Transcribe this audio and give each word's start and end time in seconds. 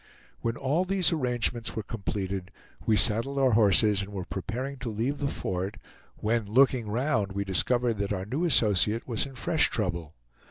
When 0.39 0.57
all 0.57 0.83
these 0.83 1.13
arrangements 1.13 1.75
were 1.75 1.83
completed 1.83 2.49
we 2.87 2.97
saddled 2.97 3.37
our 3.37 3.51
horses 3.51 4.01
and 4.01 4.11
were 4.11 4.25
preparing 4.25 4.77
to 4.77 4.89
leave 4.89 5.19
the 5.19 5.27
fort, 5.27 5.77
when 6.15 6.51
looking 6.51 6.89
round 6.89 7.33
we 7.33 7.45
discovered 7.45 7.99
that 7.99 8.11
our 8.11 8.25
new 8.25 8.43
associate 8.43 9.07
was 9.07 9.27
in 9.27 9.35
fresh 9.35 9.69
trouble. 9.69 10.15